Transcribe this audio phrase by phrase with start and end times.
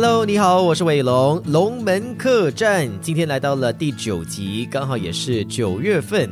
[0.00, 6.30] Hello，你好，我是伟龙，龙门客栈，今天来到了第九集，刚好也是九月份。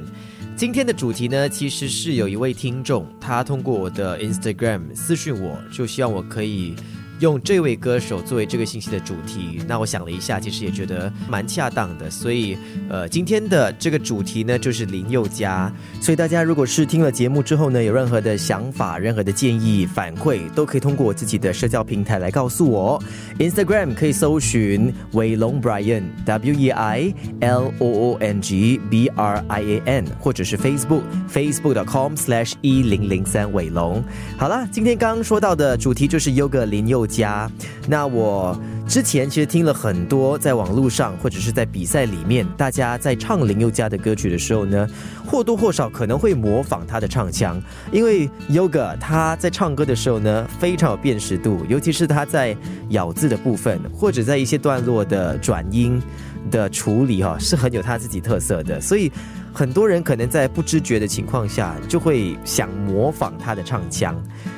[0.55, 6.77] 今天的主题呢，其实是有一位听众，他通过我的 Instagram 私讯我，就希望我可以。
[7.21, 12.11] 用这位歌手作为这个信息的主题，那我想了一下，其实也觉得蛮恰当的。
[12.11, 12.59] 所以，
[12.91, 15.73] 呃，今天的这个主题呢，就是林宥嘉。
[15.99, 23.03] 所以大家如果是听了节目之后呢，有任何的想法、任何的建议、反馈，都可以通过我自己的社交平台来告诉我。
[23.39, 30.59] Instagram 可以搜寻伟龙 Brian W E I L O O N G B R I A N，或者是
[30.59, 31.03] Facebook
[31.33, 34.05] Facebook.com/slash 一零零三伟龙。
[34.37, 37.06] 好了，今天刚刚说到的主题就是优个林宥。
[37.07, 37.51] 家，
[37.89, 44.89] 那我之前其实听了很多，在网络上或者是在比赛里面，大家在唱林宥嘉的歌曲的时候呢，
[45.27, 47.61] 或多或少可能会模仿他的唱腔，
[47.93, 52.57] 因为 Yoga 他在唱歌的时候呢，非常有辨识度，尤其是他在
[52.91, 56.01] 咬字的部分，或者在一些段落的转音
[56.51, 59.11] 的处理哈，是很有他自己特色的，所以
[59.53, 64.15] 很多人可能在不知觉的情况下，就会想模仿他的唱腔。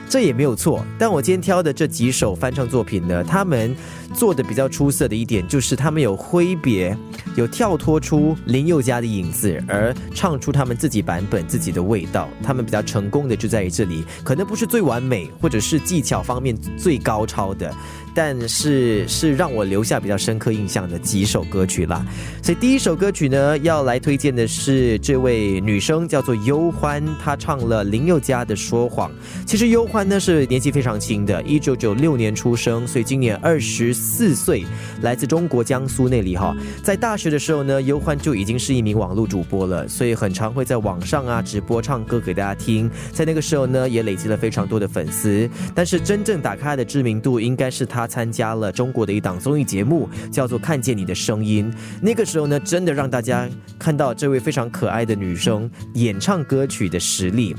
[0.08, 3.76] 这也没有错，但我今天挑的这几首翻唱作品呢，他们
[4.14, 6.96] 做的比较出色的一点就是他们有挥别，
[7.36, 12.28] 有跳脱出林宥嘉的影子，而唱出他们自己版本自己的味道。
[12.42, 17.72] 他们比较成功的就在于这里，可能不是最完美，或者是技巧方面最高超的。
[18.14, 22.04] 但是是让我留下比较深刻印象的几首歌曲啦，
[22.42, 29.08] 所以第一首歌曲呢，要来推荐的是这位女生叫做忧欢，她唱了林宥嘉的《说谎》。
[29.46, 34.64] 其实忧欢呢是年纪非常轻的，一九九六年出生，所以今年二十四岁，
[35.02, 36.56] 来自中国江苏那里哈。
[36.82, 42.90] 在大学的时候呢，忧欢就已经是一名网络主播了，所以很常会在网上啊直播唱歌给大家听。
[43.12, 45.48] 在那个时候呢，也累积了非常多的粉丝。
[45.74, 48.08] 但是真正打开的知名度，应该是他。
[48.08, 51.70] 参加了中国的一档综艺节目，叫做《看见你的声音》。
[52.00, 53.46] 那个时候呢，真的让大家
[53.78, 57.54] 看到这位非常可爱的女生演唱歌曲的实力。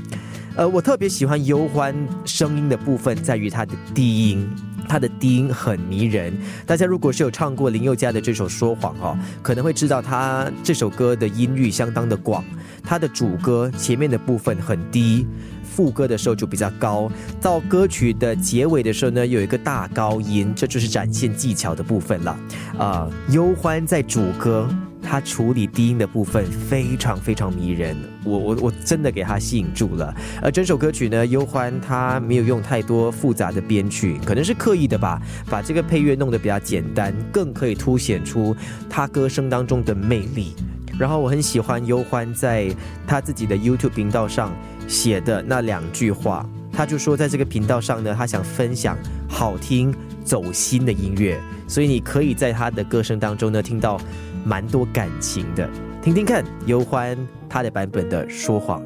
[0.56, 4.46] 呃，我特别喜欢忧欢声音的部分，在于她的低音，
[4.90, 6.36] 他的低音很迷人。
[6.66, 12.44] 大家如果是有唱过林宥嘉的这首《说谎》哦，可能会知道他这首歌的音域相当的广，
[12.82, 15.24] 他的主歌前面的部分很低。
[15.62, 17.08] 副歌的时候就比较高，
[17.40, 22.36] 到歌曲的结尾的时候呢，有一个大高音，这就是展现技巧的部分了。
[22.76, 24.68] 啊，忧欢在主歌，
[25.00, 30.14] 他处理低音的部分非常非常迷人，我我我真的给他吸引住了。
[30.42, 38.56] 而整首歌曲呢，忧欢他没有用太多复杂的编曲，可能是刻意的吧，把这个配乐弄得比较简单，更可以凸显出
[38.88, 40.54] 他歌声当中的魅力。
[40.98, 42.68] 然后我很喜欢忧欢在
[43.06, 44.52] 他自己的 YouTube 频道上。
[44.88, 48.98] 写的那两句话，他就说，在这个频道上呢，他想分享
[49.28, 49.94] 好听、
[50.24, 54.00] 走心的音乐，所以你可以在他的歌声当中呢，听到
[54.44, 55.70] 蛮多感情的。
[56.02, 57.16] 听听看，忧欢
[57.50, 58.80] 他的版本的《说谎》。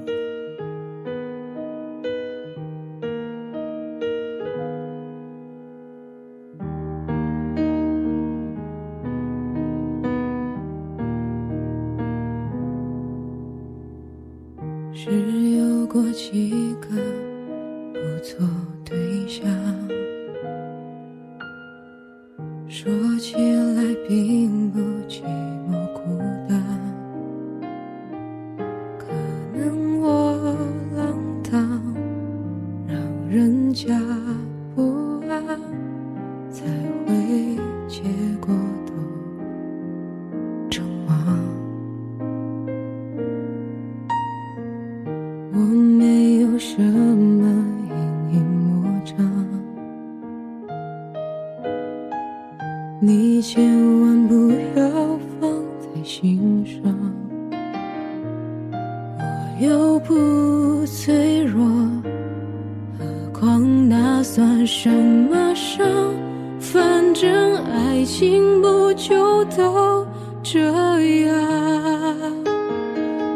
[71.01, 71.33] 呀，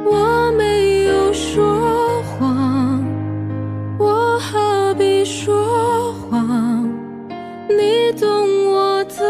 [0.05, 3.05] 我没有说谎，
[3.99, 6.89] 我何必说谎，
[7.69, 8.29] 你懂
[8.73, 9.25] 我的，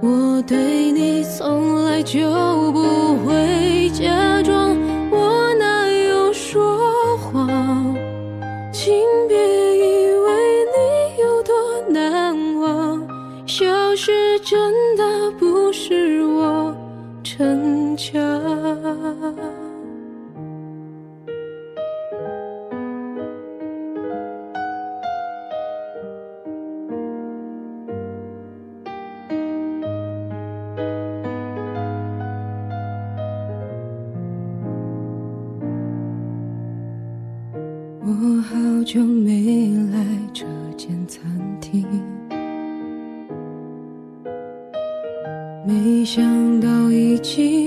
[0.00, 2.51] 我对你从来就。
[38.82, 40.44] 好久没来这
[40.76, 41.22] 间餐
[41.60, 41.86] 厅，
[45.64, 47.61] 没想到已经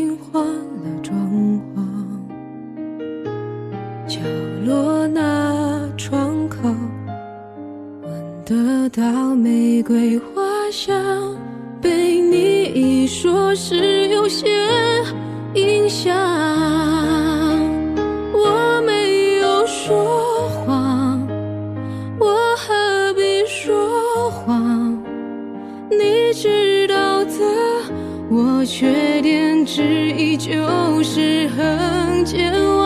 [28.27, 32.84] 我缺点之一就是很健忘，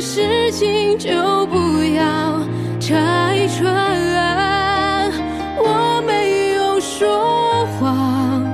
[0.00, 1.10] 事情就
[1.46, 1.56] 不
[1.94, 2.40] 要
[2.80, 5.10] 拆穿，
[5.58, 8.44] 我没有说谎，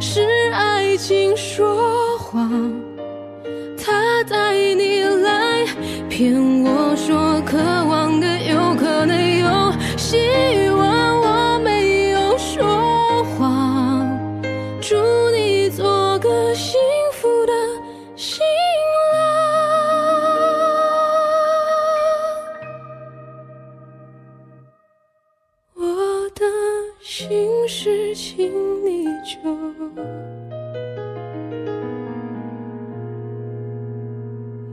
[0.00, 0.20] 是
[0.52, 2.72] 爱情说谎，
[3.76, 5.64] 他带你来
[6.08, 6.63] 骗我。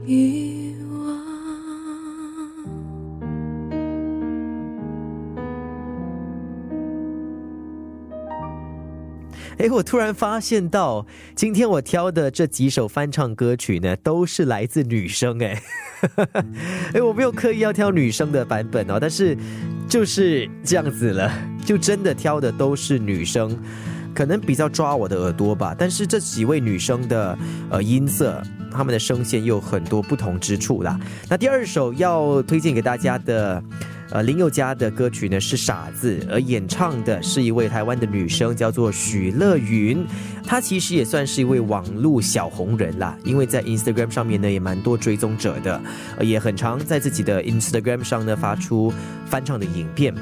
[0.04, 1.22] 遗忘。
[9.58, 11.06] 哎，我突然发现到，
[11.36, 15.40] 今天我挑的这几首翻唱歌曲呢，都是来自女生。
[15.40, 15.62] 哎，
[16.94, 19.36] 哎，我没有刻意要挑女生的版本哦，但是
[19.88, 21.30] 就是这样子了。
[21.64, 23.56] 就真的挑的都是女生，
[24.12, 25.76] 可能比较抓我的耳朵吧。
[25.78, 27.38] 但是这几位女生的
[27.70, 28.42] 呃音色，
[28.72, 30.98] 他们的声线又很多不同之处啦。
[31.28, 33.62] 那第二首要推荐给大家的。
[34.10, 40.04] 呃，林宥嘉的歌曲呢是《傻子》，而演唱的是一位台湾的女生，叫做许乐云。
[40.44, 45.80] 他其实也算是一位网络小红人啦，因为在 Instagram 上面呢也蛮多追踪者的，
[46.20, 48.92] 也很常在自己的 Instagram 上呢发出
[49.26, 50.14] 翻唱的影片。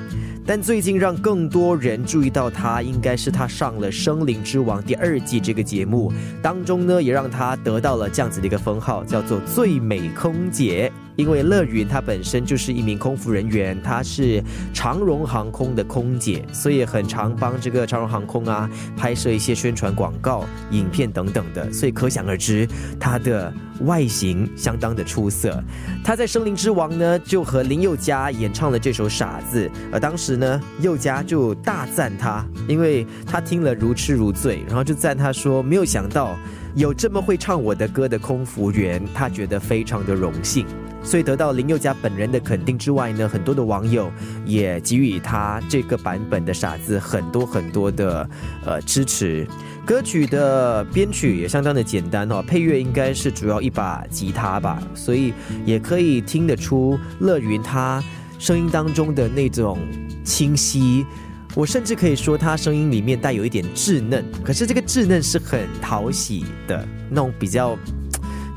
[0.46, 6.12] 但最近让更多人注意到他，应该是他上了《生灵之王》第二季这个节目
[6.43, 10.90] 当中呢，也让他得到了这样子的一个封号，叫做最美空姐。
[11.16, 14.43] 因为乐云她本身就是一名空服人员，她是
[14.73, 22.66] 长荣航空的空姐，所以很常帮这个长荣航空啊拍摄一些宣传广广告、影片等等的，所以可想而知，
[22.99, 25.62] 他的外形相当的出色。
[26.02, 36.37] 他在《森林之王》呢就和林宥嘉演唱了这首《傻子》，而当时呢宥嘉就大赞他，因为他听了如痴如醉，然后就赞他说：“没有想到
[36.74, 40.66] 有这么会唱我的歌的空服员，他觉得非常的荣幸。”
[41.02, 44.12] 所以得到林宥嘉本人的肯定之外呢，很多的网友
[44.44, 48.28] 也给予他这个版本的傻子很多很多的
[48.66, 49.46] 呃支持。
[49.86, 55.32] 歌曲的编曲也相当的简单哦，配乐应该是主要一把吉他吧，所以
[55.64, 58.04] 也可以听得出乐云他
[58.38, 59.78] 声音当中的那种
[60.22, 61.06] 清晰。
[61.54, 67.78] 我甚至可以说他声音里面带有一点稚嫩，可是这个稚嫩是很讨喜的那种比较。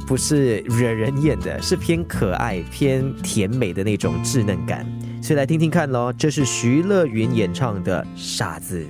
[0.06, 4.86] 不是惹人厌的，是偏可爱、偏甜美的那种稚嫩感，
[5.22, 6.12] 所以来听听看喽。
[6.12, 8.86] 这是徐乐云演唱的《傻子》。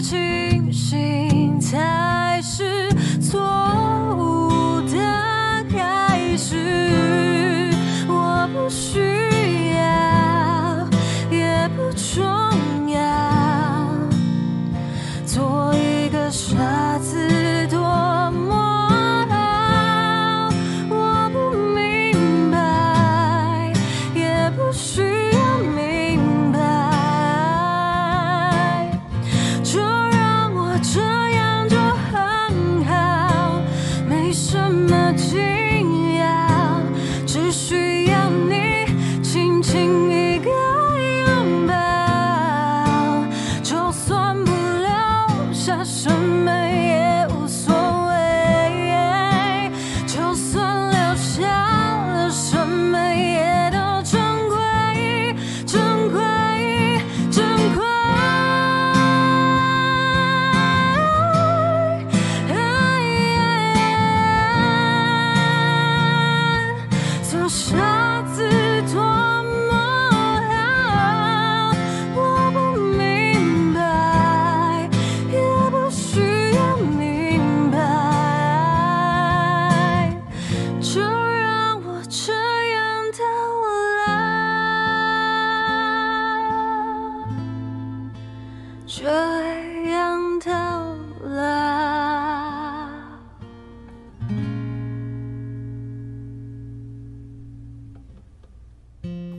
[0.00, 2.35] 清醒，才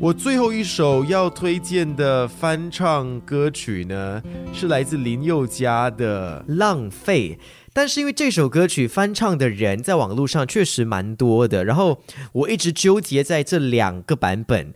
[0.08, 4.24] 我最后一首要推荐的翻唱歌曲呢，
[4.54, 7.38] 是来自林宥嘉的《浪费》。
[7.74, 14.74] 但是因为这首歌曲翻唱的人在网络上确实蛮多的，然后我一直纠结在这两个版本，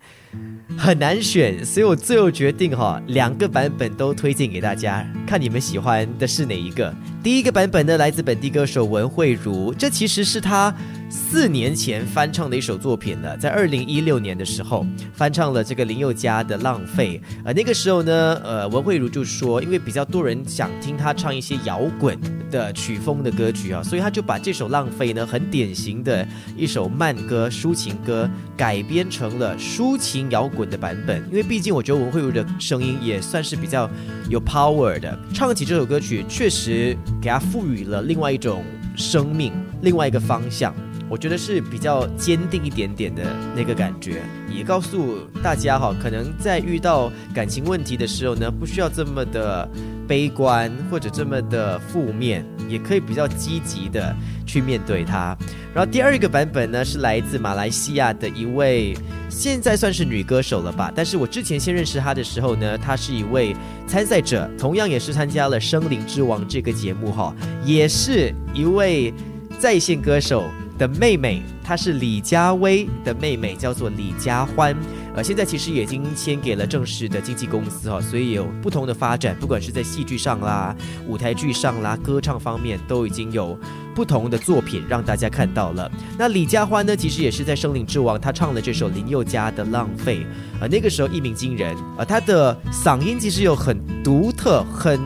[0.78, 6.94] 很难选，所以我最后决定哈，两个版本都推荐给大家，看你们喜欢的是哪一个。
[7.24, 10.74] 第一个版本呢，来自本地歌手文慧茹，这其实是她
[11.08, 17.22] 四年前翻唱的一首作品了，在二零一六年的时候翻唱了这个林宥嘉的《浪费》。
[17.46, 22.18] 呃，那个时候呢，呃，文慧茹就说，因为比较多人想听她唱一些摇滚
[22.50, 31.24] 的曲风的歌曲啊，所以她就把这首《浪费》呢，很典型的一首慢歌、抒情歌，改编成了抒情摇滚的版本。
[31.30, 33.88] 因为毕竟我觉得文慧茹的声音也算是比较
[34.28, 38.64] 有 power 的，唱起这首歌曲确实给她赋予了另外一种
[38.96, 40.74] 生命，另外一个方向。
[41.10, 49.70] 我觉得是比较坚定一点点的那个感觉，也告诉大家哈，可能在遇到感情问题的时候呢，不需要这么的
[50.08, 55.38] 悲观或者这么的负面，也可以比较积极的去面对它。
[55.76, 58.96] 然后第二个版本呢，是来自马来西亚的一位，
[59.32, 60.92] 现在算是女歌手了吧？
[60.94, 63.56] 但是我之前先认识她的时候呢，她是一位
[63.88, 67.34] 参赛者，同样也是参加了《声林之王》这个节目哈，
[67.66, 69.12] 也是一位
[69.58, 70.44] 在线歌手。
[70.78, 74.76] 的妹妹，她是李佳薇的妹妹，叫做李佳欢。
[75.14, 80.76] 呃，现在其实已经签给了正式的经纪公司哈，所以有不同的发展，不管是在戏剧上啦、
[81.08, 83.56] 舞台剧上啦、歌唱方面，都已经有
[84.02, 85.92] 不同的作品让大家看到了。
[86.18, 90.22] 那李佳欢呢，其实也是在《声林之王》，他唱了这首林宥嘉的《浪费》，
[90.60, 95.00] 呃，那个时候一鸣惊人，呃，他的嗓音其实有很独特、很。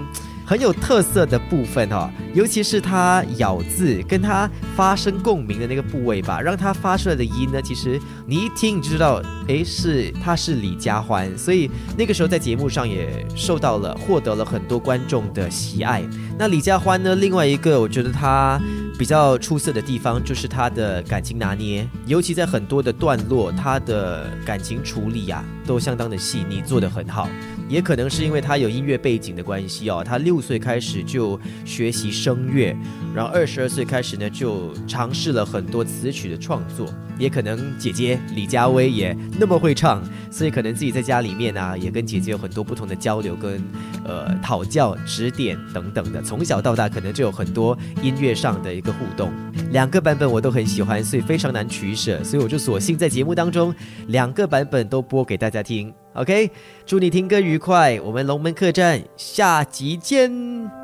[0.47, 16.03] 很有特色的部分哈、尤其是他咬字跟他发声共鸣的那个部位吧，让他发出来的音呢，其实你一听你就知道，诶，是他是李佳欢，所以那个时候在节目上也受到了获得了很多观众的喜爱。
[16.37, 18.61] 那李佳欢呢，另外一个我觉得他
[18.97, 27.27] 比较出色的地方就是他的感情拿捏，尤其在很多的段落，他的感情处理啊都相当的细腻，做得很好。
[27.67, 32.75] 也可能是因为他有音乐背景的关系哦，他六岁开始就学习声乐，
[33.13, 36.87] 然后二十二岁开始呢就尝试了很多词曲的创作。
[37.17, 43.63] 也可能姐姐李佳薇也那么会唱，所以可能自己在家里面啊，也跟姐姐有很多不同的交流跟
[44.03, 46.21] 呃讨教、指点等等的。
[46.21, 49.31] 从小到大可能就有很多音乐上的一个互动。
[49.71, 53.73] 两个版本我都很喜欢，所以非常难取舍，所以我就索性在节目当中
[54.07, 55.93] 两个版本都播给大家听。
[56.15, 56.49] OK，
[56.85, 60.31] 祝你听歌愉快，我们龙门客栈下集见。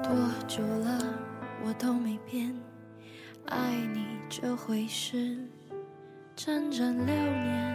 [0.04, 0.12] 多
[0.46, 1.02] 久了，
[1.64, 2.54] 我都没变，
[3.46, 3.58] 爱
[3.94, 5.38] 你这回事，
[6.36, 7.72] 整整六年。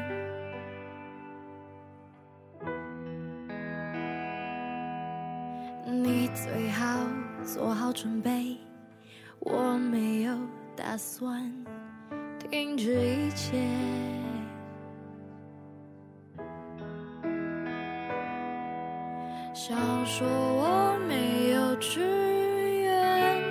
[5.87, 6.99] 你最好
[7.43, 8.59] 做好准备，
[9.39, 10.37] 我没有
[10.77, 11.51] 打算
[12.39, 13.57] 停止一切。
[19.57, 22.01] 想说我没有志
[22.83, 23.43] 愿，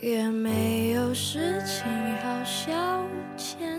[0.00, 1.84] 也没有事情
[2.22, 2.72] 好消
[3.36, 3.78] 遣。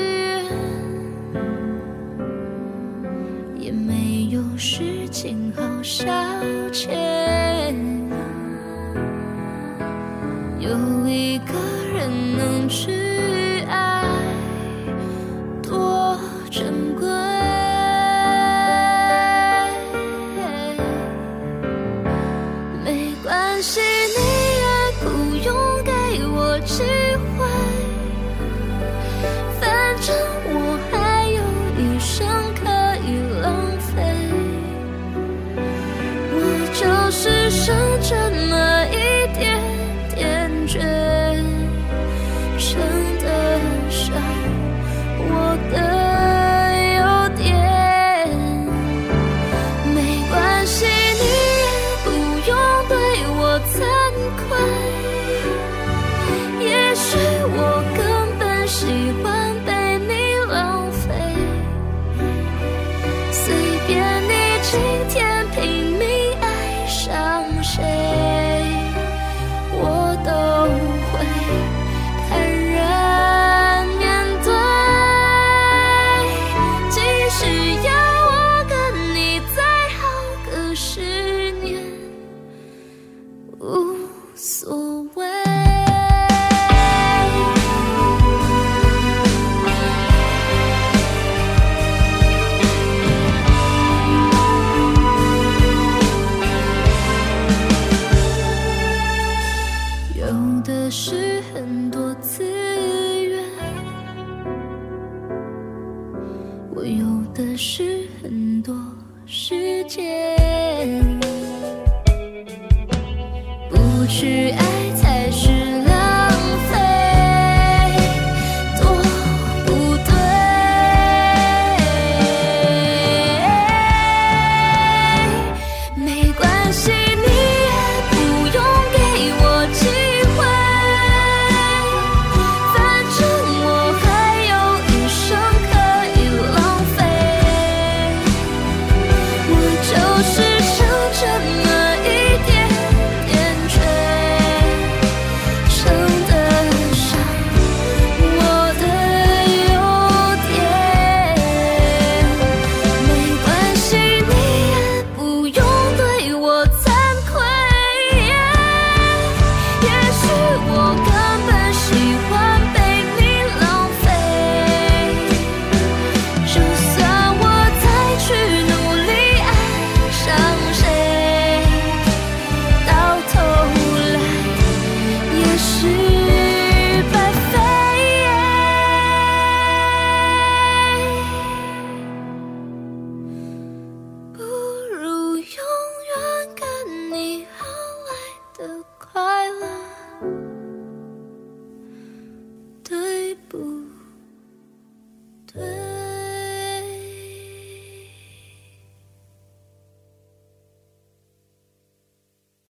[5.55, 6.05] 好消
[6.71, 7.75] 遣
[10.59, 11.60] 有一个